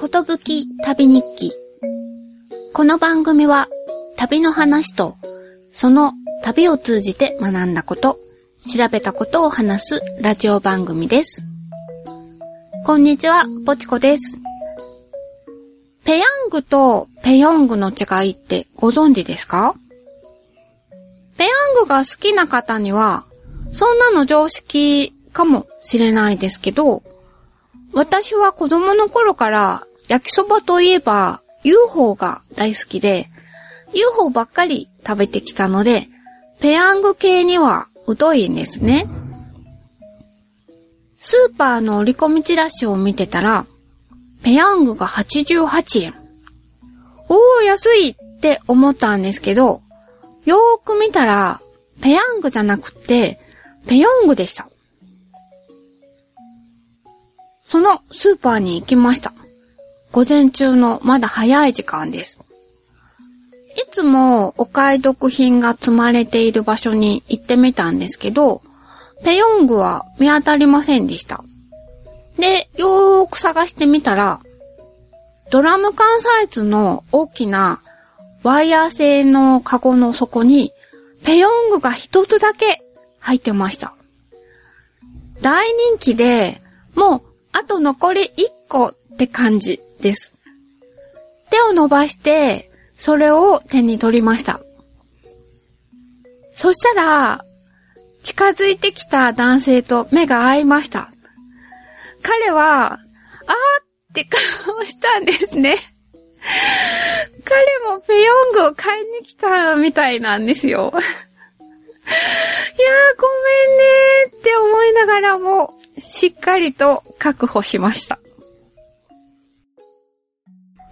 [0.00, 1.52] ことぶき旅日記。
[2.72, 3.68] この番組は
[4.16, 5.18] 旅の話と
[5.70, 8.18] その旅を通じて学んだこと、
[8.66, 11.46] 調べたことを話すラジオ番組です。
[12.86, 14.40] こんにちは、ぽちこです。
[16.06, 19.74] ペヤングとペヨングの違いってご存知ですか？
[21.36, 23.26] ペヤングが好きな方には、
[23.70, 27.02] そんなの常識かもしれないですけど、
[27.92, 33.28] 私は子供の頃から焼きそばといえば UFO が大好きで、
[33.94, 36.08] UFO ばっかり食べてきたので、
[36.58, 37.86] ペヤング系には
[38.18, 39.06] 疎いんですね。
[41.16, 43.66] スーパーの折り込みチラシを見てたら、
[44.42, 46.14] ペヤングが88円。
[47.28, 49.80] おー、安いって思ったんですけど、
[50.44, 51.60] よーく見たら、
[52.00, 53.38] ペヤングじゃなくて、
[53.86, 54.68] ペヨングでした。
[57.62, 59.32] そのスーパーに行きました。
[60.12, 62.42] 午前中のまだ早い時間です。
[63.76, 68.62] いつもお買い得品が積まれている場所に行ってみたんですけど、
[69.24, 71.44] ペヨングは見当たりませんでした。
[72.38, 74.40] で、よーく探してみたら、
[75.50, 77.80] ドラム缶サイズの大きな
[78.42, 80.72] ワイヤー製のカゴの底に、
[81.24, 82.82] ペヨングが一つだけ
[83.18, 83.94] 入ってました。
[85.40, 86.60] 大人気で、
[86.94, 90.36] もう、あと残り一個って感じです。
[91.50, 94.60] 手を伸ばして、それを手に取りました。
[96.54, 97.44] そしたら、
[98.22, 101.10] 近づいてきた男性と目が合いました。
[102.22, 103.00] 彼は、あーっ
[104.12, 104.24] て
[104.64, 105.76] 顔をしたんですね。
[107.44, 110.92] 彼もペヨングを買いに来たみたいなんですよ。
[110.92, 111.00] いやー、
[113.20, 118.18] ごめんねーって思いながらも、しっかりと確保しました。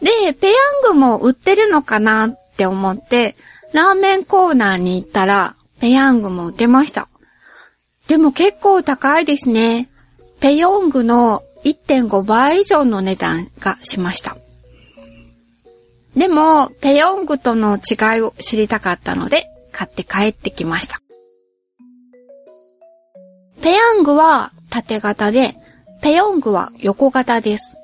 [0.02, 0.52] で、ペヤ
[0.91, 3.36] ングも売ってるのかなって思って、
[3.72, 7.09] ラーメンコーナーに行ったら、ペヤングも売ってました。
[8.06, 9.88] でも結構高いですね。
[10.41, 14.37] ペヨングの1.5倍以上の値段がしました。
[16.16, 21.00] でも、ペヨングとの違いを知りたかったので、買って帰ってきました。
[23.60, 25.54] ペヤングは縦型で、
[26.00, 27.78] ペヨングは横型です。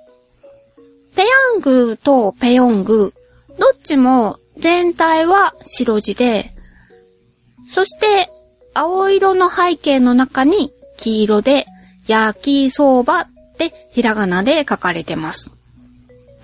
[1.16, 1.26] ペヤ
[1.56, 3.14] ングとペヨング、
[3.58, 6.54] どっちも全体は白地で、
[7.69, 8.30] そして
[8.75, 11.66] 青色の背景の中に黄色で
[12.06, 15.50] 焼きそばってひらがなで書かれてます。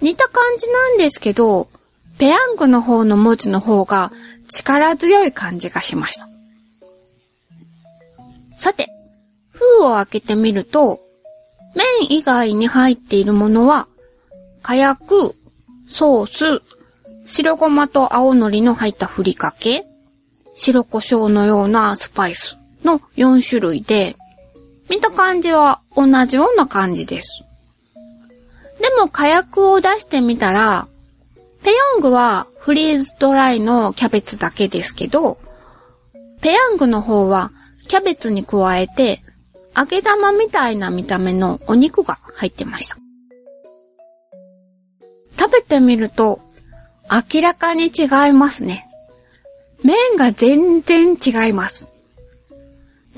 [0.00, 1.68] 似た感じなんですけど、
[2.18, 4.12] ペヤングの方の文字の方が
[4.48, 6.28] 力強い感じがしました。
[8.58, 8.88] さて、
[9.50, 11.00] 封を開けてみると、
[11.74, 13.88] 麺以外に入っているものは、
[14.62, 15.34] 火薬、
[15.88, 16.62] ソース、
[17.26, 19.86] 白ごまと青のりの入ったふりかけ、
[20.54, 24.16] 白胡椒のようなスパイスの4種類で、
[24.88, 27.44] 見た感じは同じような感じです。
[28.80, 30.88] でも火薬を出してみたら、
[31.62, 35.38] ペヨングはフリーズドライのキャベツだけですけど、
[36.40, 37.52] ペヤングの方は
[37.88, 39.22] キャベツに加えて
[39.76, 42.99] 揚げ玉みたいな見た目のお肉が入ってました。
[45.40, 46.38] 食べてみると
[47.32, 48.86] 明らかに違いますね。
[49.82, 51.88] 麺が全然違います。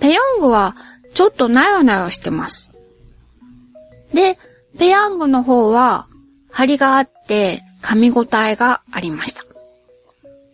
[0.01, 0.77] ペヨングは
[1.15, 2.71] ちょっとなよなよしてます。
[4.15, 4.39] で、
[4.79, 6.07] ペヤングの方は
[6.53, 9.43] 張りがあって噛み応えがありました。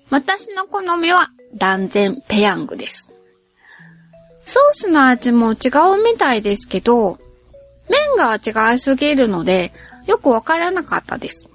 [0.09, 3.11] 私の好みは断然ペヤングです。
[4.47, 7.19] ソースの味も違うみたいですけど、
[7.91, 9.73] 麺が違いすぎるので
[10.07, 11.51] よくわからなかったです。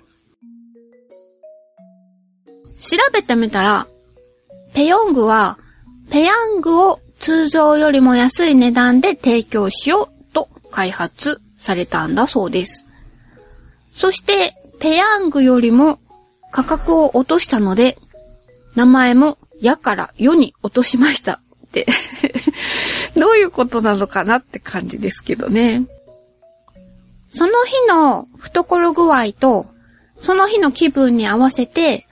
[2.83, 3.87] 調べてみたら、
[4.73, 5.57] ペヨングは
[6.09, 12.85] ペヤングを通常よりも安い値段で提供しようと開発されたんだそうです。
[13.93, 15.99] そして、ペヤングよりも
[16.51, 17.97] 価格を落としたので、
[18.75, 21.85] 名前もやから世に落としましたって、
[23.15, 25.83] どういうことなのかなって感じですけどね。
[27.29, 29.67] その日の懐具合と、
[30.19, 32.07] その日の気分に合わせて、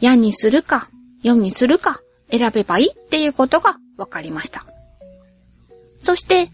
[0.00, 0.88] やにするか、
[1.22, 2.00] よにするか、
[2.30, 4.66] 選べばいいっていうことが分かりました。
[6.00, 6.50] そして、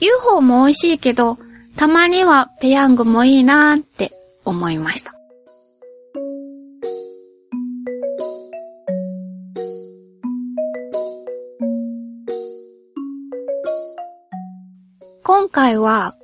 [0.00, 1.38] UFO も美味しいけど、
[1.76, 4.12] たまにはペヤングもいいなーって
[4.44, 5.14] 思いました。
[15.24, 16.14] 今回は、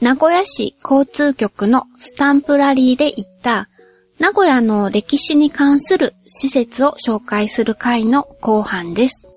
[0.00, 3.68] 名古屋市交通局のスタンプラリーで行った
[4.18, 9.28] 名古屋の歴史に関する施設を紹介する回の後半です。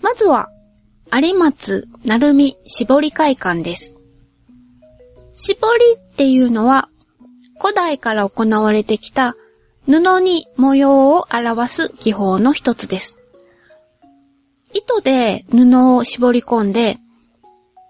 [0.00, 0.48] まずは、
[1.12, 3.96] 有松鳴海絞り会館です。
[5.34, 6.88] 絞りっていうのは、
[7.60, 9.34] 古代から行われてきた
[9.86, 13.18] 布に模様を表す技法の一つです。
[14.72, 16.98] 糸で布を絞り込んで、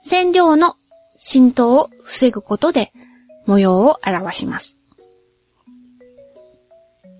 [0.02, 0.76] 染料の
[1.18, 2.92] 浸透を防ぐことで
[3.46, 4.75] 模様を表します。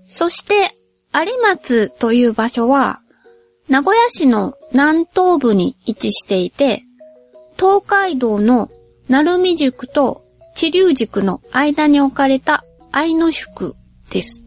[0.07, 0.77] そして、
[1.13, 3.01] 有松という場所は、
[3.69, 6.85] 名古屋市の南東部に位置していて、
[7.57, 8.71] 東海道の
[9.09, 10.25] 鳴海塾と
[10.55, 13.75] 地流塾の間に置かれた愛の宿
[14.11, 14.47] です。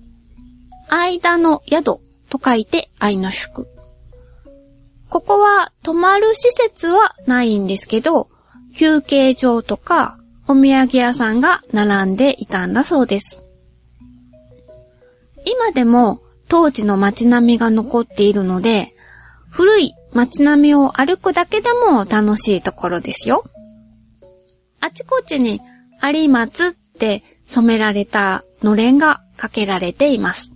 [0.89, 3.67] 間の宿と書いて愛の宿。
[5.09, 8.29] ここは泊まる施設はないんですけど、
[8.75, 10.17] 休憩場とか
[10.47, 13.43] お土産屋さんが並んでいたんだそうです。
[15.45, 18.93] 今でも当時の街並みが残っているので、
[19.49, 23.43] 古い街並みを歩くだけでも楽しいところですよ。
[24.81, 25.61] あちこちに
[26.01, 30.53] 有松って染められたのれんがかけられています。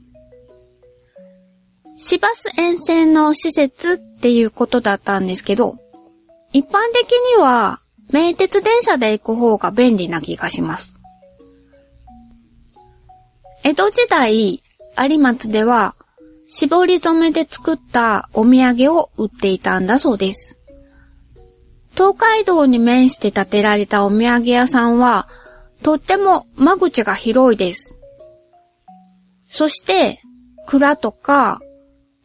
[1.95, 5.77] 市バス沿線の施設っていうことだったんですけど、
[6.51, 7.80] 一般的には
[8.12, 11.00] 名鉄電車で行く方が便利な気がします。
[13.63, 14.62] 江戸時代、
[14.98, 15.95] 有松では、
[16.48, 20.60] 絞り染めで作ったお土産を売っていたんだそうです。
[21.94, 25.28] 東海道に面して建てられたお土産屋さんは、
[25.81, 27.98] とっても間口が広いです。
[29.45, 30.22] そして、
[30.68, 31.60] 蔵とか、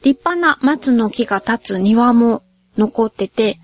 [0.03, 2.43] 立派な松の木が立つ庭も
[2.77, 3.59] 残ってて、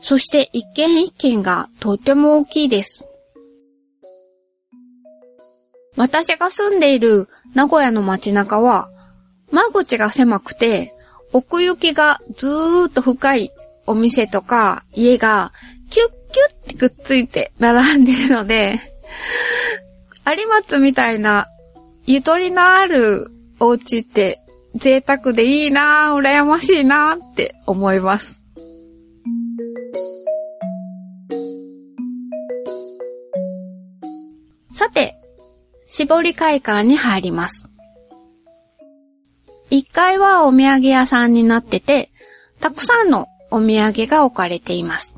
[0.00, 3.06] そして一軒一軒がとっても大きいです。
[5.96, 8.90] 私が住んでいる名古屋の街中は、
[9.50, 10.94] 間口が狭くて、
[11.32, 13.50] 奥行きがずーっと深い
[13.86, 15.52] お店とか家が
[15.90, 18.78] キュッキュッってくっついて並んでるので、
[20.26, 21.48] 有松みたいな
[22.06, 23.28] ゆとりのある
[23.58, 24.40] お家って
[24.74, 28.40] 贅沢でいいなぁ、羨ましいなぁって思います。
[34.72, 35.19] さて、
[35.92, 37.68] 絞り会館に入ります。
[39.72, 42.10] 1階はお土産屋さんになってて、
[42.60, 45.16] たくさんのお土産が置かれています。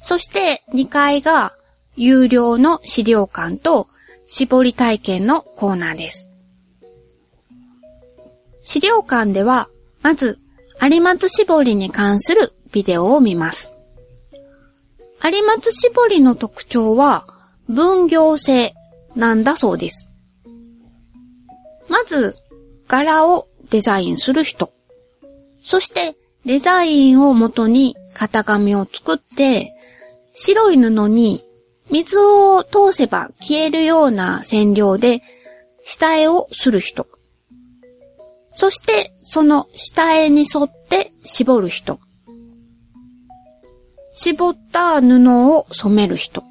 [0.00, 1.52] そして2階が
[1.94, 3.88] 有料の資料館と
[4.26, 6.30] 絞り体験のコーナーです。
[8.62, 9.68] 資料館では、
[10.00, 10.38] まず、
[10.80, 13.74] 有松絞りに関するビデオを見ます。
[15.22, 17.26] 有松絞りの特徴は、
[17.68, 18.72] 分業制
[19.16, 20.10] なんだそうです。
[21.88, 22.36] まず、
[22.86, 24.72] 柄をデザインする人。
[25.62, 29.74] そして、デザインをもとに型紙を作って、
[30.32, 31.44] 白い布に
[31.90, 35.22] 水を通せば消えるような染料で
[35.84, 37.06] 下絵をする人。
[38.52, 41.98] そして、その下絵に沿って絞る人。
[44.12, 46.42] 絞った布を染める人。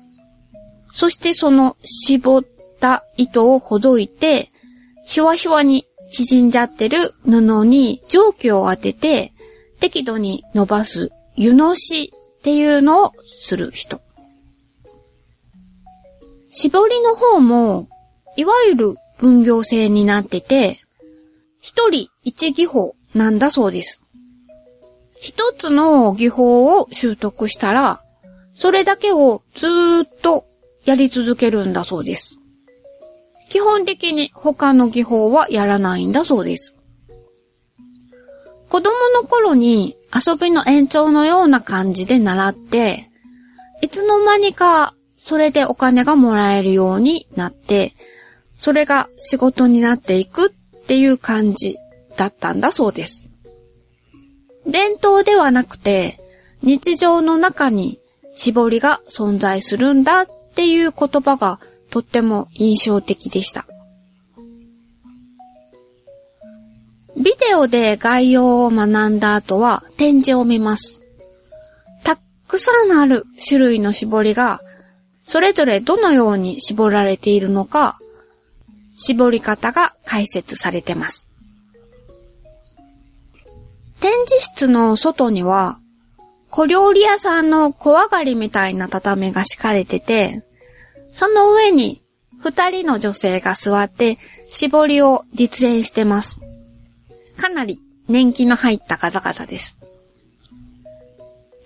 [0.92, 2.44] そしてその絞っ
[2.80, 4.52] た糸をほどいて、
[5.06, 9.34] シュワシワに縮んじゃってる布に蒸気を当てて、
[9.80, 14.02] 適度に伸ばす湯のしっていうのをする人。
[16.52, 17.88] 絞りの方も、
[18.36, 20.80] いわゆる分業制になってて、
[21.60, 24.02] 一人一技法なんだそうです。
[25.22, 28.02] 一つの技法を習得したら、
[28.54, 30.46] それだけをずーっと
[30.90, 32.40] やり続けるんだそうです。
[33.48, 36.80] 基本的に他の技法はやらないんだそうです。
[38.70, 43.12] 子供の頃に遊びの延長のような感じで習って、
[43.84, 47.94] いつの間にかそれでお金がもらえるようになって、
[48.56, 51.78] それが仕事になっていくっていう感じ
[52.18, 53.30] だったんだそうです。
[54.66, 56.20] 伝統ではなくて、
[56.64, 58.00] 日常の中に
[58.34, 60.28] 絞りが存在するんだっ
[60.60, 61.58] っていう言葉が
[61.90, 63.66] とっても印象的でした。
[67.16, 71.02] ビデオで概要を学んだ後は展示を見ます。
[72.04, 72.18] た
[72.50, 74.60] くさんある種類の絞りが、
[75.22, 77.98] それぞれどのように絞られているのか、
[78.98, 81.30] 絞り方が解説されてます。
[84.02, 85.80] 展示室の外には、
[86.50, 90.44] 小料理屋さんの小上がりみたいな畳が敷かれてて、
[91.12, 92.02] その上に
[92.40, 96.42] 二人の女性が座って絞りを実演してます。
[97.38, 99.78] かなり年季の入った方々です。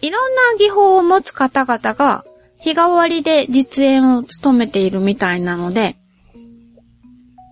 [0.01, 2.25] いろんな技法を持つ方々が
[2.59, 5.95] 日替わりで実演を務めているみたいなので、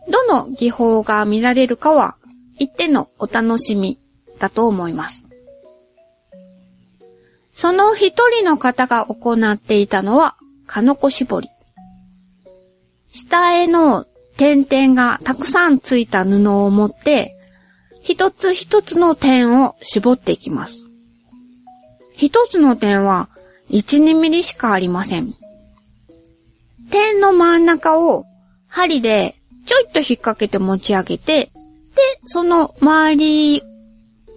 [0.10, 2.18] どの技法が見られるかは
[2.58, 4.00] 一点のお楽しみ
[4.40, 5.28] だと思います。
[7.52, 11.50] その一人の方が行っていたのは、カノコ絞り。
[13.12, 14.06] 下絵の
[14.38, 17.36] 点々がたくさんついた布を持って、
[18.02, 20.88] 一つ一つの点を絞っていきます。
[22.14, 23.30] 一つの点は
[23.70, 25.36] 1、2ミリしかありません。
[26.90, 28.26] 点の真ん中を
[28.68, 31.52] 針でちょいっと引っ掛けて持ち上げて、で、
[32.24, 33.64] その周り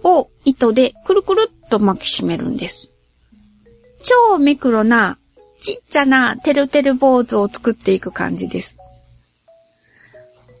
[0.03, 2.91] を糸でくるくるっと巻き締めるんです。
[4.03, 5.17] 超ミクロな
[5.65, 8.77] ちっちゃなてるてる坊主を作っていく感じです。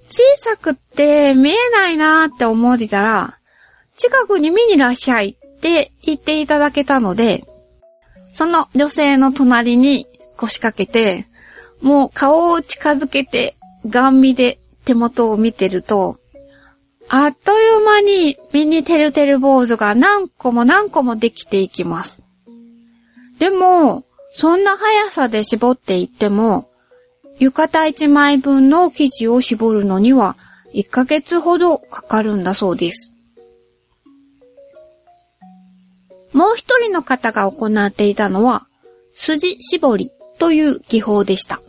[0.09, 3.37] 小さくって見えないなーって思ってたら、
[3.97, 7.45] 近くに見にいらっしゃいって言っていただけたので、
[8.33, 10.07] その女性の隣に
[10.37, 11.27] 腰掛けて、
[11.83, 13.55] もう顔を近づけて、
[13.87, 16.17] ガン見で手元を見てると、
[17.09, 22.23] あっという間にミニてるてる坊主が何個も何個もできていきます。
[23.37, 24.03] でも、
[24.37, 26.69] そんな速さで絞っていっても、
[27.39, 30.35] 浴衣一枚分の生地を絞るのには
[30.73, 33.13] 1ヶ月ほどかかるんだそうです。
[36.33, 38.67] もう一人の方が行っていたのは、
[39.13, 41.61] 筋絞りという技法でした。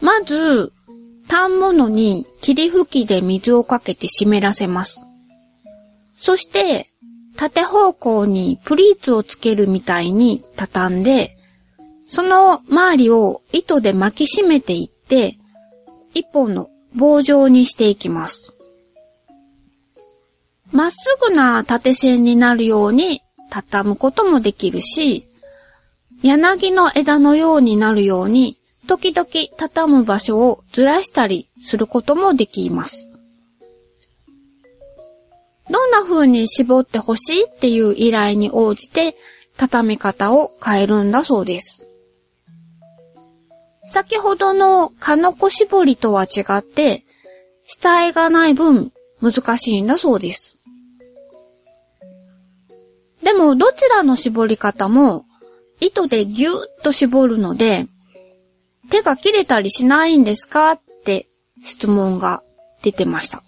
[0.00, 0.72] まず、
[1.26, 5.00] 単物に霧吹きで水をかけて湿らせます。
[6.14, 6.93] そして、
[7.36, 11.36] 縦方向にプリーツをつけるみたいに畳んで、
[12.06, 15.36] その周りを糸で巻き締めていって、
[16.14, 18.52] 一本の棒状にしていきます。
[20.70, 20.96] まっす
[21.28, 25.28] ぐな縦線になるように畳むこともできるし、
[26.22, 29.26] 柳の枝のようになるように、時々
[29.56, 33.13] 畳む場所をずらしたりすることもできます。
[35.70, 39.16] どんな風に絞ってほしいっていう依頼に応じて
[39.56, 41.86] 畳み方を変えるんだそうです。
[43.86, 47.04] 先ほどのカノコ絞りとは違って、
[47.66, 48.92] 下絵がない分
[49.22, 50.56] 難しいんだそうです。
[53.22, 55.24] でもどちらの絞り方も
[55.80, 57.86] 糸でぎゅーっと絞るので、
[58.90, 61.28] 手が切れたりしないんですかって
[61.62, 62.42] 質問が
[62.82, 63.43] 出てました。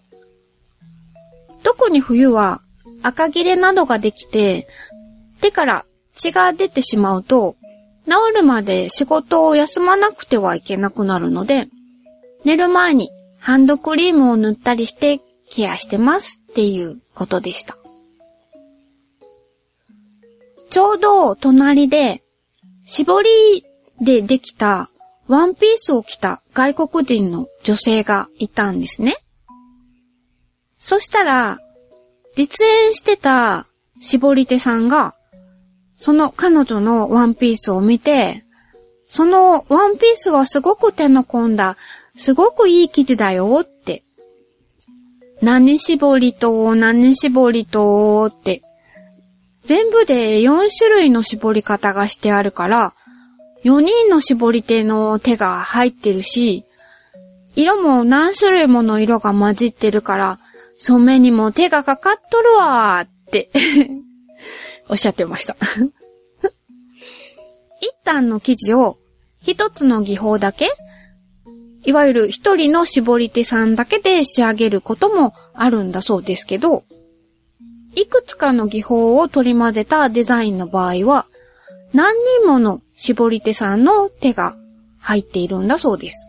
[1.67, 2.61] 特に冬は
[3.03, 4.69] 赤切れなどができて、
[5.41, 7.57] 手から血が出てしまうと、
[8.05, 11.67] 治るまで仕事を休まなくてはいけなくなるので、
[12.45, 15.21] 寝る前にハンドクリームを塗ったりして
[15.51, 17.77] ケアしてますっていうことでした。
[20.71, 22.23] ちょうど隣で、
[22.85, 23.29] 絞り
[24.01, 24.89] でできた
[25.27, 29.17] ワンピースを着た外国人の女性がいたんですね。
[30.89, 31.59] そしたら、
[32.37, 33.67] 実演してた
[34.01, 35.17] 絞り手さんが、
[35.97, 38.45] その彼女のワンピースを見て、
[39.05, 41.77] そのワンピースはすごく手の込んだ、
[42.15, 44.05] すごくいい生地だよって。
[45.43, 48.63] 何絞りと何絞りとって。
[49.65, 52.95] 全部で4種類の絞り方がしてあるから、
[53.65, 56.65] 4人の絞り手の手が入ってるし、
[57.57, 60.39] 色も何種類もの色が混じってるから、
[60.79, 63.51] 染めにも手がかかっとるわーって
[64.89, 65.57] おっしゃってました
[67.81, 68.99] 一旦の生地を
[69.47, 70.69] 一つの技法だけ、
[71.85, 76.83] いわゆる一人の絞り手さんだけで仕上げることもあるんだそうですけど、
[77.95, 81.27] いくつかの技法を取り混ぜたデザインの場合は、
[81.93, 84.57] 何人もの絞り手さんの手が
[84.99, 86.29] 入っているんだそうです。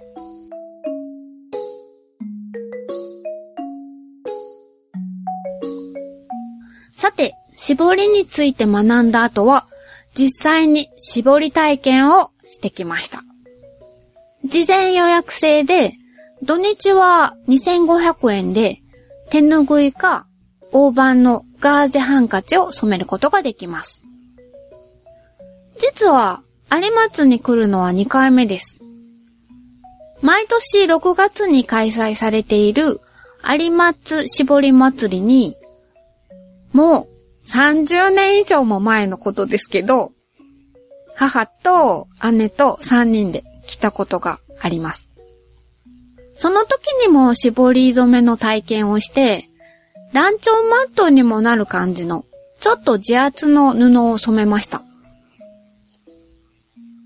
[7.08, 9.66] さて、絞りについて学んだ後は、
[10.14, 13.24] 実際に絞り体験をしてきました。
[14.44, 15.94] 事前予約制で、
[16.44, 18.82] 土日は2500円で、
[19.30, 20.28] 手ぬぐいか
[20.74, 24.10] 大判のガーゼハンカチを染めることができます。
[25.80, 28.82] 実は、有松に来るのは2回目です。
[30.22, 33.00] 毎年6月に開催されている
[33.48, 35.56] 有松絞り祭りに
[36.78, 37.08] も
[37.44, 40.12] う30年以上も前のことですけど、
[41.16, 45.10] 母と姉と3人で来たことがあります。
[46.36, 49.50] その時にも絞り染めの体験をして、
[50.14, 52.26] ランチョンマットにもなる感じの、
[52.60, 54.84] ちょっと自圧の布を染めました。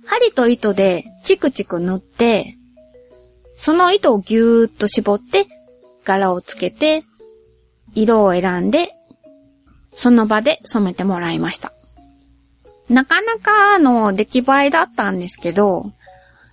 [0.06, 2.58] 針と糸でチクチク塗って、
[3.54, 5.48] その糸をぎゅーっと絞って
[6.04, 7.06] 柄をつけて、
[7.96, 8.98] 色を選んで、
[9.94, 11.74] その場で染めてもらいました。
[12.90, 15.92] なかなかの出来栄えだったんですけど、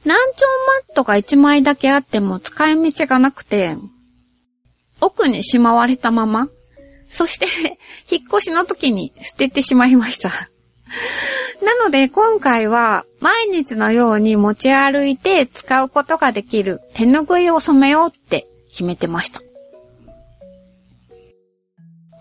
[0.05, 3.77] ランチョンマットが1枚だけあっても使い道がなくて、
[5.01, 6.49] 奥にしまわれたまま、
[7.09, 7.47] そして
[8.11, 10.31] 引っ越しの時に捨ててしまいました
[11.65, 19.41] なので今回は毎日のように持ち歩いて使うことができる手ぬぐいを染めようって決めてました。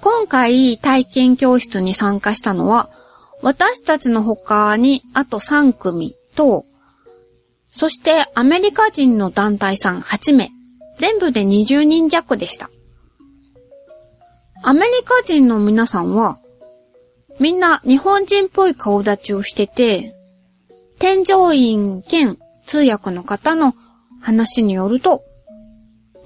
[0.01, 2.89] 今回体験教室に参加したのは
[3.41, 6.65] 私たちの他にあと3組と
[7.77, 10.49] そしてアメリカ人の団体さん8名、
[10.97, 12.71] 全部で20人弱でした。
[14.63, 16.39] アメリカ人の皆さんは、
[17.39, 20.15] みんな日本人っぽい顔立ちをしてて、
[20.97, 23.75] 添乗員兼通訳の方の
[24.21, 25.23] 話によると、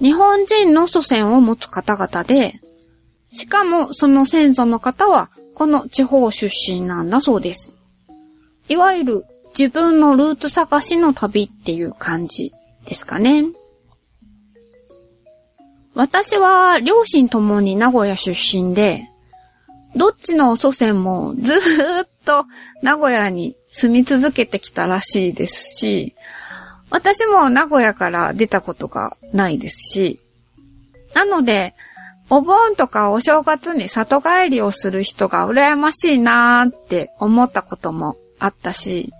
[0.00, 2.54] 日本人の祖先を持つ方々で、
[3.32, 7.74] しかもその先祖の方はこの地方出身なんだそうです。
[8.68, 9.24] いわゆる
[9.58, 12.52] 自分のルーツ探しの旅っていう感じ
[12.86, 13.44] ですかね。
[15.94, 19.08] 私は両親ともに名古屋出身で、
[19.96, 22.44] どっちの祖先もずーっと
[22.82, 26.14] 名古屋に住み続けてきたらしいですし、
[26.90, 30.20] 私も名古屋から出たことがないですし、
[31.14, 31.74] なので、
[32.34, 39.12] お盆とかお正月に里帰りをする人が羨ましいなーって思ったこともあったし、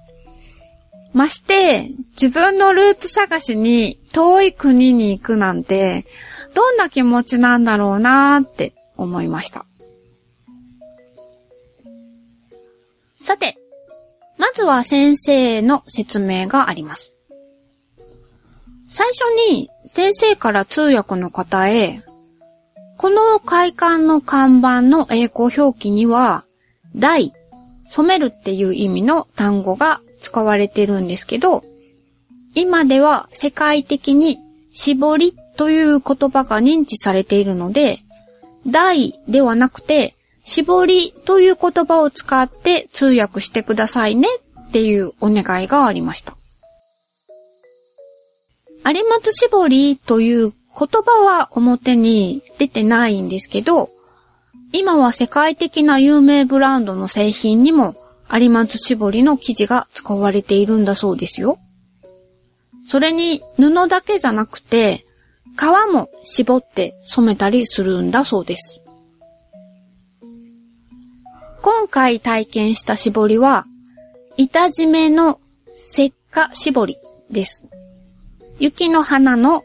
[1.13, 6.07] まして、自分のルーツ探しに遠い国に行くなんて、
[6.55, 9.67] どんな気持ちなんだろうなーって思いました。
[13.21, 13.59] さて、
[14.39, 17.15] まずは先生の説明があります。
[18.89, 19.21] 最初
[19.51, 22.03] に先生から通訳の方へ、
[23.03, 26.45] この会館の看板の英語表記には、
[26.95, 27.33] 大、
[27.89, 31.65] 染めるっていう意味の単語が使われてるんですけど、
[32.55, 34.39] 今では世界的に
[34.71, 37.99] 絞りという言葉が認知されているので、
[38.69, 44.29] 大ではなくて、絞りという言葉を使って通訳してくださいね
[44.69, 46.37] っていうお願いがありました。
[48.87, 53.91] 有松絞りという言葉は表に出てないんですけど、
[54.73, 57.95] 今は世界的な有名ブランドの製品にも
[58.33, 61.59] 有松絞りの生地が使われているんだそうですよ。
[62.87, 65.05] それに布だけじゃなくて、
[65.57, 68.81] 皮も絞って染めたりするんだそうです。
[71.61, 73.67] 今回体験した絞りは、
[74.37, 75.39] 板締めの
[75.77, 76.99] 石化絞り
[77.31, 77.69] です。
[78.59, 79.65] 雪の花の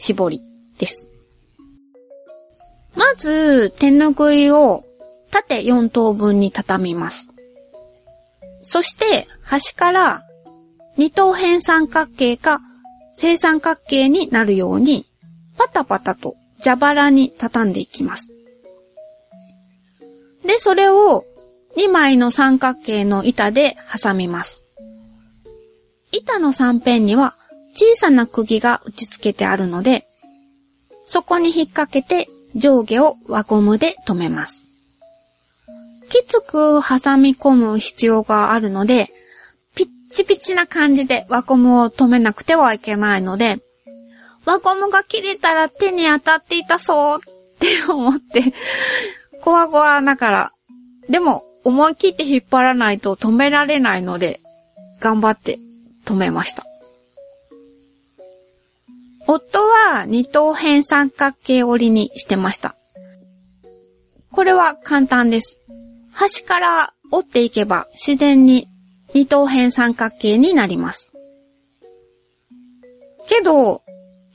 [0.00, 0.42] 絞り
[0.78, 1.08] です。
[2.96, 4.82] まず、手ぬぐいを
[5.30, 7.30] 縦4等分に畳みます。
[8.62, 10.22] そして、端から
[10.96, 12.60] 二等辺三角形か
[13.12, 15.06] 正三角形になるように、
[15.58, 18.28] パタパタと蛇腹に畳んでいきます。
[20.46, 21.24] で、それを
[21.76, 24.66] 2枚の三角形の板で挟みます。
[26.12, 27.36] 板の三辺には
[27.74, 30.06] 小さな釘が打ち付けてあるので、
[31.04, 34.66] そこに引っ掛けて上下を輪ゴムで留めます。
[36.08, 39.10] きつく挟み込む必要があるので、
[39.74, 43.58] ピッチピチな感じで輪ゴムを止めなくてはいけないので、
[44.44, 48.42] 輪ゴムが切れたら手に当たっていたそうって思って、
[49.42, 50.52] こわごわながら、
[51.08, 54.40] でも思い切って引っ張らないと止められないので、
[55.00, 55.58] 頑張って
[56.04, 56.69] 止めました。
[59.32, 62.74] 夫は二等辺三角形折りにしてました。
[64.32, 65.56] これは簡単です。
[66.12, 68.66] 端から折っていけば自然に
[69.14, 71.12] 二等辺三角形になります。
[73.28, 73.82] けど、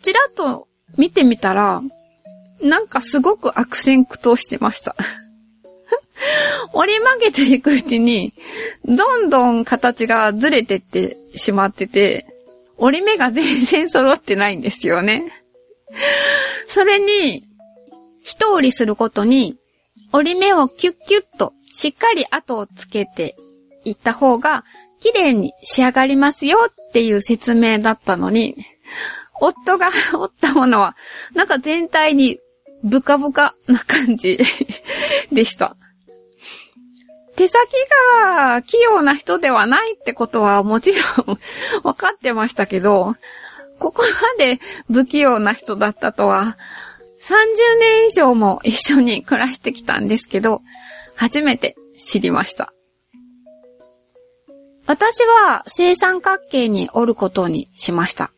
[0.02, 1.82] ちらっと見てみたら、
[2.62, 4.96] なんかすごく悪戦苦闘してました。
[6.72, 8.34] 折り曲げていくうちに、
[8.86, 12.26] どんどん形がずれてってしまってて、
[12.78, 15.32] 折り目が全然揃ってないんですよね。
[16.68, 17.48] それに、
[18.22, 19.58] 一折りすることに、
[20.12, 23.36] 折り目をキュッキュッとしっかり後をつけて
[23.84, 24.64] いった方が
[25.02, 28.56] 綺麗に仕上がりますよっていう説明だったのに、
[29.40, 30.96] 夫が 折ったものは、
[31.34, 32.40] なんか全体に
[32.84, 34.40] ブカブカな感じ
[35.32, 35.76] でした。
[37.36, 37.58] 手先
[38.36, 41.38] が器用な人ではないってことはもちろん
[41.84, 43.16] 分かってましたけど、
[43.80, 44.60] ここまで
[44.92, 46.58] 不器用な人だったとは、
[47.22, 50.62] 30年以上も一緒に暮らしてきたんですけど、
[51.16, 52.72] 初めて知りました。
[54.86, 58.32] 私は正三角形に折ることにしました。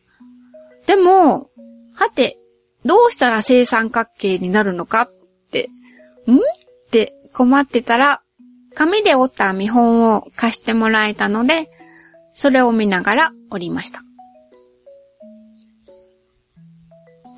[0.86, 1.50] でも、
[1.94, 2.38] はて、
[2.84, 5.12] どうしたら正三角形になるのかっ
[5.50, 5.68] て、
[6.26, 6.36] ん？
[6.36, 6.40] っ
[6.90, 8.22] て困ってたら、
[8.78, 11.68] 紙で折った見本を貸してもらえたので、
[12.30, 14.02] それを見ながら折りました。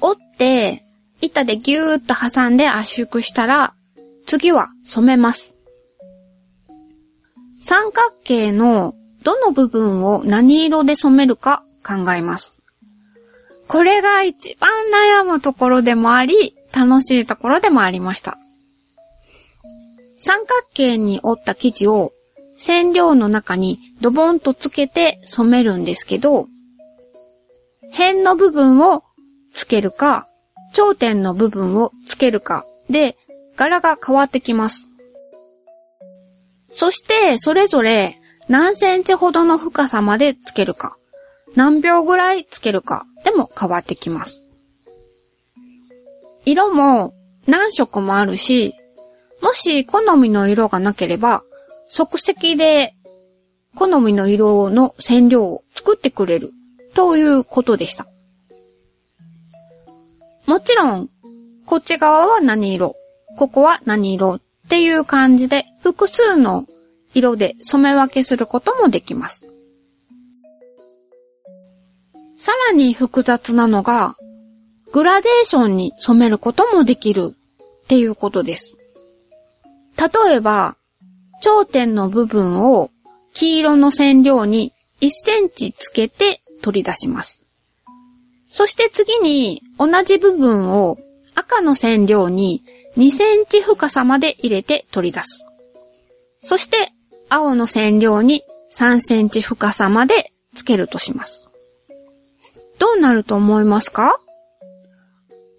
[0.02, 0.84] 折って、
[1.22, 3.72] 板でぎゅーっと挟んで圧縮したら、
[4.26, 5.54] 次は染めます。
[7.58, 12.62] 三角形のどの部分を何色で染めるか考えます。
[13.66, 18.36] これが一番悩むところでもあり、楽しいところでもありました。
[20.22, 22.12] 三角形に折った生地を
[22.52, 26.46] 染料の中にドボンとつけて染めるんですけど、
[27.90, 29.02] 辺の部分を
[29.54, 30.28] つけるか、
[30.74, 33.16] 頂点の部分をつけるかで
[33.56, 34.86] 柄が変わってきます。
[36.68, 40.98] そして、それぞれ何センチほどの深さまでつけるか、
[41.56, 44.46] 何秒ぐらいつけるかでも変わってきます。
[46.44, 47.14] 色も
[47.46, 48.74] 何色もあるし、
[49.40, 51.42] もし好みの色がなければ、
[51.86, 52.94] 即席で
[53.74, 56.52] 好みの色の染料を作ってくれる
[56.94, 58.06] ということでした。
[60.46, 61.10] もちろん、
[61.66, 62.96] こっち側は何色、
[63.38, 66.66] ここは何色っていう感じで複数の
[67.14, 69.52] 色で染め分けすることもできます。
[72.34, 74.16] さらに複雑なのが、
[74.92, 77.36] グラデーションに染めることもできる
[77.84, 78.79] っていうことです。
[79.96, 80.76] 例えば、
[81.42, 82.90] 頂点の部分を
[83.32, 87.44] 黄色の染料に1センチつけて取り出します。
[88.48, 90.98] そして次に同じ部分を
[91.34, 92.62] 赤の染料に
[92.96, 95.46] 2センチ深さまで入れて取り出す。
[96.40, 96.76] そして
[97.28, 98.42] 青の染料に
[98.76, 101.48] 3センチ深さまでつけるとします。
[102.78, 104.18] どうなると思いますか？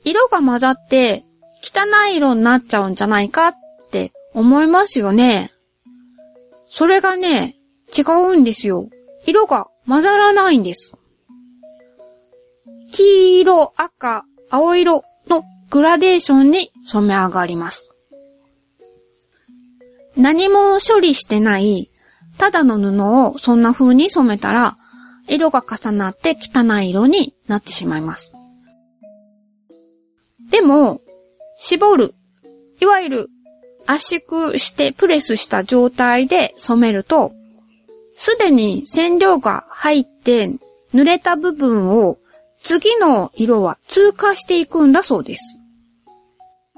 [0.04, 1.24] 色が混ざって
[1.62, 3.56] 汚い色になっちゃうんじゃないかっ
[4.34, 5.52] 思いますよね。
[6.70, 7.56] それがね、
[7.96, 8.90] 違うんですよ。
[9.26, 10.96] 色が混ざらないんです。
[12.94, 17.90] 黄色、赤、青色のグラデーションに染め上がります。
[20.16, 21.90] 何も処理してない、
[22.38, 24.78] ただの布をそんな風に染めたら、
[25.28, 28.36] 色が重なって汚い色になってしまいます。
[30.50, 31.00] でも、
[31.58, 32.16] 絞る、
[32.82, 33.30] いわゆる
[33.92, 37.34] 圧縮してプレスした状態で染めると、
[38.16, 40.52] すでに染料が入って
[40.94, 42.18] 濡れた部分を
[42.62, 45.60] 次の色は通過していくんだそうです。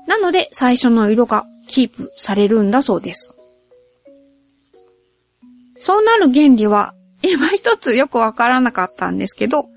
[0.07, 3.35] なので最初の色がキープされるんだそうです。
[5.75, 9.67] そうなる原理は今一つよくわからなかったんですけど、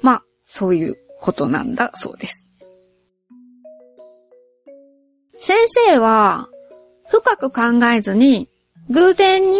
[0.00, 2.48] まあ、そういうことなんだそうです。
[5.34, 6.48] 先生は、
[7.12, 8.48] 深く考えずに、
[8.88, 9.58] 偶然に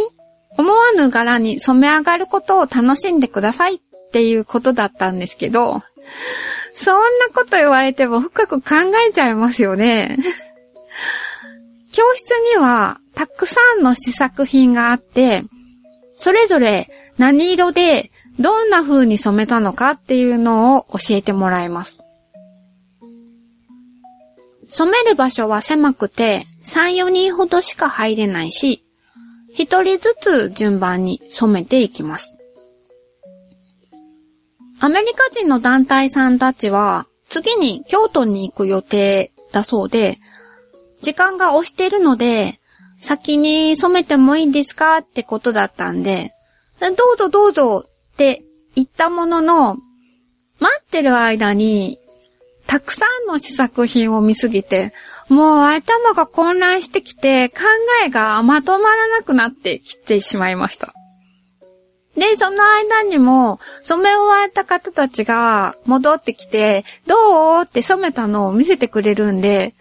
[0.57, 3.79] 思わぬ柄に染め上がることを楽しんでくださいっ
[4.11, 5.83] ていうことだったんですけど、
[6.75, 8.69] そんなこと言われても深く考
[9.09, 10.17] えちゃいますよね。
[11.93, 15.45] 教室にはたくさんの試作品があって、
[16.15, 16.88] それぞれ
[17.19, 18.11] 何色で
[18.41, 22.02] どんな風に染めたのかっていうのを教えてもらいます。
[24.75, 28.85] 染める場所は狭くて3、4人ほどしか入れないし、
[29.53, 32.39] 一人ずつ順番に染めていきます。
[34.81, 40.19] アメリカ人の団体さんたちは、次に京都に行く予定だそうで、
[41.03, 42.59] 時間が押してるので、
[42.99, 46.33] 先に染めてもいいですかってことだったんで、
[46.81, 48.43] どうぞどうぞって
[48.75, 49.77] 言ったものの、
[50.59, 51.99] 待ってる間に、
[52.73, 54.95] たくさんの試作品を見すぎて、
[55.29, 57.57] もう頭が混乱してきて考
[58.07, 60.95] えがまとまらなくなってきてしまいました。
[62.17, 69.75] で、その間にも、染め終わった方たちが戻ってきて、どうって染めたのを見せてくれるんで、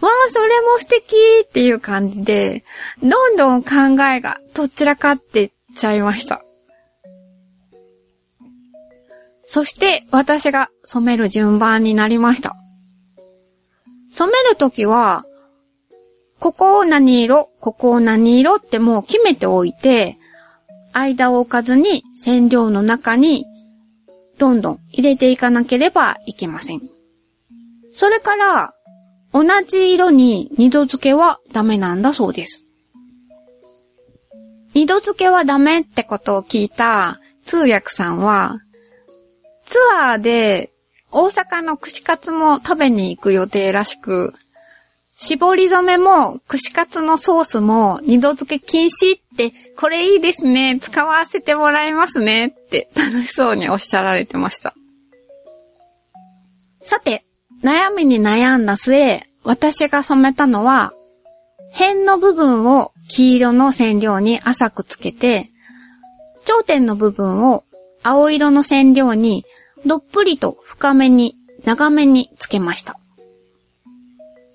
[0.00, 2.64] わあ、それも素敵っていう感じで、
[3.02, 6.45] どんどん考えがとっちらかってっちゃいました。
[9.46, 12.56] そして私が染める順番になりました。
[14.10, 15.24] 染めるときは、
[16.38, 20.18] ここを何色、ここを何色ってもう決めておいて、
[20.92, 23.46] 間を置かずに染料の中に
[24.38, 26.82] どんどん入れていかなければいけません。
[27.92, 28.74] それから、
[29.32, 32.66] 同じ色に二度付けはダメなんだそうです。
[34.74, 38.58] 二度付けはダメってことを聞いた通訳さんは、
[39.66, 40.72] ツアーで
[41.10, 44.32] 大阪の串カツも食べに行く予定らしく、
[45.18, 54.74] 絞り染めも串カツのソースも二度漬け禁止って、これいいですね、使わせてもらいますねって楽しそうにおっしゃられてました。
[56.80, 57.24] さて、
[57.62, 60.92] 悩みに悩んだ末、私が染めたのは、
[61.72, 65.50] 辺の部分を黄色の染料に浅くつけて、
[66.44, 67.64] 頂点の部分を
[68.08, 69.44] 青色の染料に
[69.84, 73.00] どっぷりと深めに長めにつけました。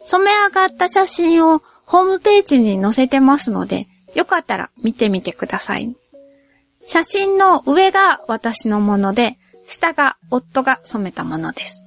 [0.05, 5.93] 染め上がった写真をホームページに載せてますので、よかったら見てみてください。
[6.85, 9.37] 写真の上が私のもので、
[9.67, 11.83] 下が夫が染めたものです。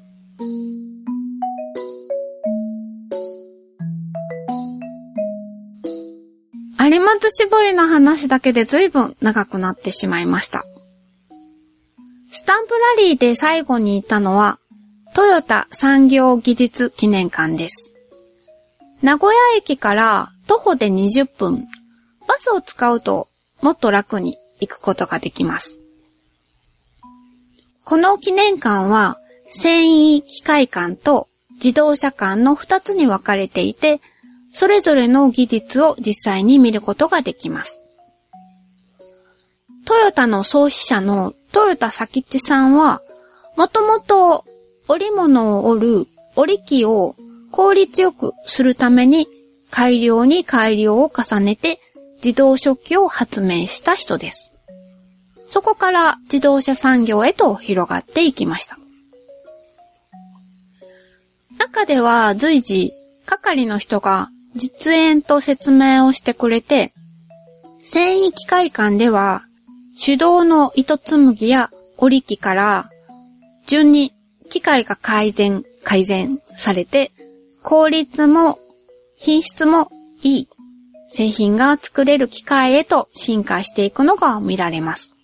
[6.78, 10.66] 有松絞りの話だけで随分長くなってしまいました。
[12.36, 14.58] スタンプラリーで最後に行ったのは、
[15.14, 17.92] トヨタ産業技術記念館です。
[19.02, 21.68] 名古屋駅から徒歩で20分、
[22.26, 23.28] バスを使うと
[23.62, 25.78] もっと楽に行くことができます。
[27.84, 29.16] この記念館は
[29.46, 34.00] 繊維機械館と自動車館の2つに分かれていて、
[34.52, 37.83] それぞれの技術を実際に見ることができます。
[39.86, 43.02] トヨタの創始者のトヨタ佐吉さんは、
[43.56, 44.44] もともと
[44.88, 47.14] 織物を織る織機を
[47.50, 49.28] 効率よくするために
[49.70, 51.78] 改良に改良を重ねて
[52.16, 54.52] 自動食器を発明した人です。
[55.48, 58.78] そこから自動車産業へと広がっていきました。
[61.58, 62.92] 中では随時、
[63.26, 66.92] 係の人が実演と説明をしてくれて、
[67.78, 69.44] 繊維機械館では
[69.96, 72.90] 手動の糸紡ぎや織り機から
[73.66, 74.12] 順に
[74.50, 77.12] 機械が改善、改善されて
[77.62, 78.58] 効率も
[79.16, 79.90] 品質も
[80.22, 80.48] いい
[81.08, 85.14] 製品が作れる機械へと進化していくのが見られます。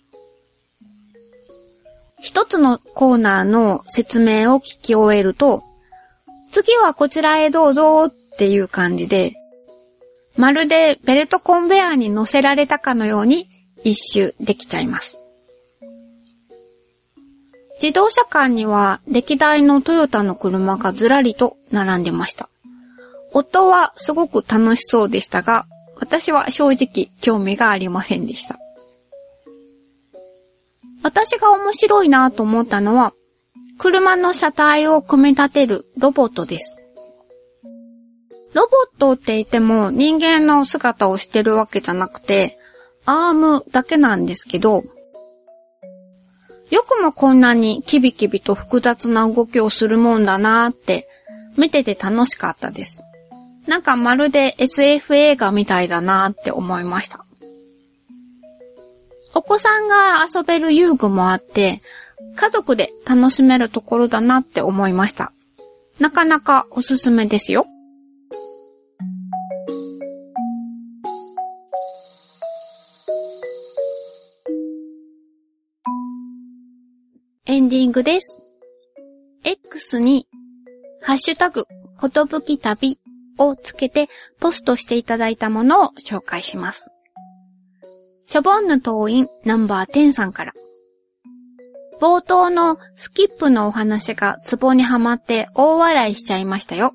[2.21, 5.63] 一つのコーナーの説明を聞き終えると、
[6.51, 9.33] 次はこちらへどうぞっていう感じで、
[10.37, 13.47] まるでベルトコンベヤーに乗せられたかのように
[13.83, 15.21] 一周できちゃいます。
[17.81, 22.47] 自動車館には歴代のトヨタの車がずらりと並んでました。
[23.33, 25.65] 夫はすごく楽しそうでしたが、
[25.95, 28.59] 私は正直興味がありませんでした。
[31.03, 33.13] 私が面白いなと思ったのは、
[33.79, 36.77] 車の車体を組み立てるロボットです。
[38.53, 42.59] ロボットって言っても人間の姿をしてるわけじゃなくて、
[43.11, 44.85] アームだけなんですけど、
[46.69, 51.09] よくもこんなにキビキビと複雑な動きをするもんだなーって
[51.57, 53.03] 見てて楽しかったです。
[53.67, 57.25] なんかまるで SF 映画みたいだなーって思いました。
[59.35, 61.81] お子さんが遊べる遊具もあって、
[62.37, 65.33] 家族で楽しめるところだなって思いました。
[65.99, 67.67] なかなかおすすめですよ。
[77.47, 78.39] エンディングです。
[79.43, 80.27] X に、
[81.01, 81.65] ハッシュタグ、
[81.97, 82.99] ことぶき旅
[83.39, 86.91] をつけてポストしていただいたものを紹介します。
[88.23, 90.53] ショボンヌ党員ナンバー10さんから。
[91.99, 96.93] 冒頭のスキップのお話がツボにはまって大笑いしちゃいましたよ。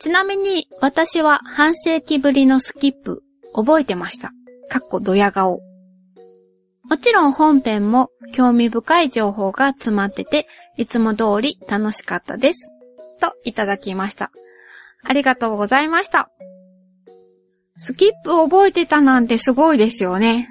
[0.00, 3.22] ちなみに私は半世紀ぶりのスキップ
[3.54, 4.32] 覚えてました。
[4.68, 5.67] かっこドヤ顔。
[6.88, 10.46] もちろん本編も興味深い情報が詰まってて、
[10.76, 12.70] いつも通り楽しかったです。
[13.20, 14.30] といただきました。
[15.02, 16.30] ありがとうございました。
[17.76, 20.48] スキップ覚えてたなんてすごいですよね。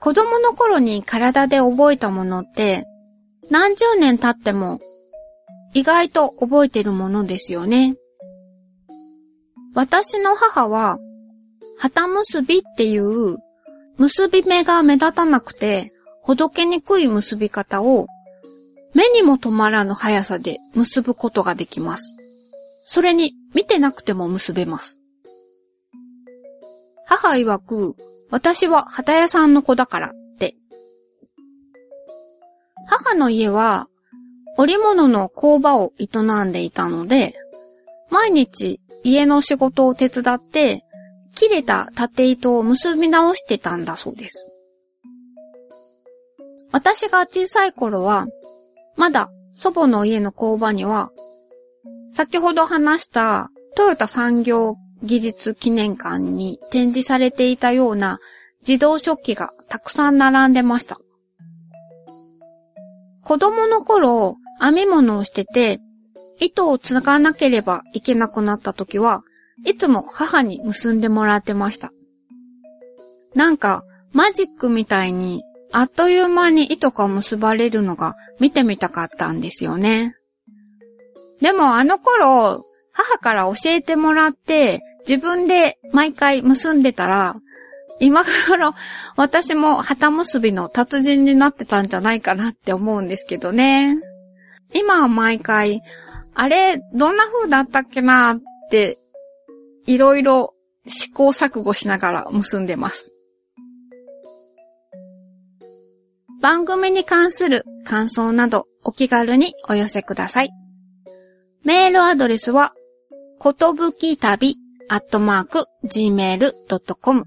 [0.00, 2.84] 子供の頃に体で覚えたものって
[3.50, 4.80] 何十年経っても
[5.72, 7.96] 意外と覚えてるものですよね。
[9.74, 10.98] 私の母は、
[11.76, 13.36] 旗結びっていう
[13.98, 18.06] 結び目が目立たなくて、ほどけにくい結び方を、
[18.94, 22.16] 目にも止まらぬ速さで結ぶことができます。
[22.82, 25.00] それに、見てなくても結べます。
[27.06, 27.94] 母曰く、
[28.30, 30.56] 私は旗屋さんの子だからって。
[32.86, 33.88] 母の家は、
[34.58, 36.06] 織物の工場を営
[36.44, 37.34] んでいたので、
[38.10, 40.85] 毎日家の仕事を手伝って、
[41.36, 44.50] 切れた縦糸を結び直してたんだそうです。
[46.72, 48.26] 私が小さい頃は、
[48.96, 51.10] まだ祖母の家の工場には、
[52.10, 58.18] 先ほど話したトヨタ産業技術記念館に展示されていたような
[58.66, 60.98] 自動食器がたくさん並んでました。
[63.22, 65.80] 子供の頃、編み物をしてて、
[66.38, 69.22] 糸を継がなければいけなくなった時は、
[69.64, 71.92] いつも母に結んでもらってました。
[73.34, 75.42] なんか、マジックみたいに、
[75.72, 80.14] あっという間に糸が結ばれるのが見てみたかったんですよね。
[81.40, 87.36] でもあの頃、母から教えてもらって、自分で毎回結んでたら、
[87.98, 88.74] 今頃
[89.16, 93.96] 私も旗結びの達人になってたんじゃないかなって思うんですけどね。
[94.74, 95.82] 今は毎回、
[96.34, 98.40] あれ、どんな風だったっけなっ
[98.70, 98.98] て、
[99.86, 100.54] いろいろ
[100.86, 103.12] 試行錯誤しながら結んでます。
[106.40, 110.50] 番組に関する感想などお気軽にお寄せください。
[111.64, 112.72] メールアドレスは、
[113.38, 114.56] ことぶき旅
[114.88, 117.24] アットマーク gmail.com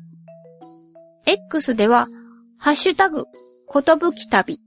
[1.25, 2.07] X では、
[2.57, 3.25] ハッシュタグ、
[3.67, 4.59] ことぶき旅。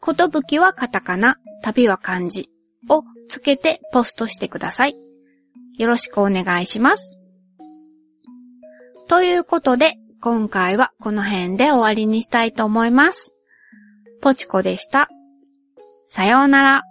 [0.00, 2.48] ことぶきはカタカナ、旅は漢字
[2.88, 4.96] をつけてポストしてください。
[5.78, 7.19] よろしくお願いします。
[9.10, 13.34] ということで、今回はこの辺で終わりにしたいと思います。
[14.22, 15.08] ポチコでした。
[16.06, 16.82] さようなら。